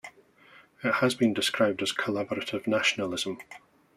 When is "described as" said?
1.31-1.91